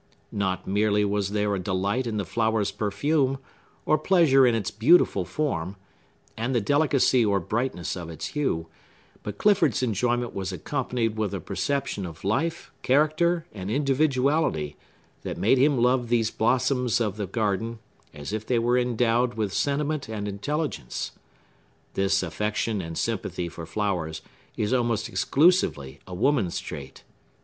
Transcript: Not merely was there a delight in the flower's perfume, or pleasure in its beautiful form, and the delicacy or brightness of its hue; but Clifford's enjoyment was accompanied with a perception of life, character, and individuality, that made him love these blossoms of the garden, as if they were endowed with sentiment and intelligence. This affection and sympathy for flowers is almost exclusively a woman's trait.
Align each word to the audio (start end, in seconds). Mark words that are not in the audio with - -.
Not 0.31 0.65
merely 0.65 1.05
was 1.05 1.29
there 1.29 1.53
a 1.53 1.59
delight 1.59 2.07
in 2.07 2.17
the 2.17 2.25
flower's 2.25 2.71
perfume, 2.71 3.37
or 3.85 3.99
pleasure 3.99 4.47
in 4.47 4.55
its 4.55 4.71
beautiful 4.71 5.25
form, 5.25 5.75
and 6.35 6.55
the 6.55 6.59
delicacy 6.59 7.23
or 7.23 7.39
brightness 7.39 7.95
of 7.95 8.09
its 8.09 8.29
hue; 8.29 8.65
but 9.21 9.37
Clifford's 9.37 9.83
enjoyment 9.83 10.33
was 10.33 10.51
accompanied 10.51 11.19
with 11.19 11.35
a 11.35 11.39
perception 11.39 12.07
of 12.07 12.23
life, 12.23 12.71
character, 12.81 13.45
and 13.53 13.69
individuality, 13.69 14.75
that 15.21 15.37
made 15.37 15.59
him 15.59 15.77
love 15.79 16.09
these 16.09 16.31
blossoms 16.31 16.99
of 16.99 17.15
the 17.15 17.27
garden, 17.27 17.77
as 18.11 18.33
if 18.33 18.43
they 18.43 18.57
were 18.57 18.79
endowed 18.79 19.35
with 19.35 19.53
sentiment 19.53 20.09
and 20.09 20.27
intelligence. 20.27 21.11
This 21.93 22.23
affection 22.23 22.81
and 22.81 22.97
sympathy 22.97 23.49
for 23.49 23.67
flowers 23.67 24.23
is 24.57 24.73
almost 24.73 25.07
exclusively 25.07 25.99
a 26.07 26.15
woman's 26.15 26.59
trait. 26.59 27.03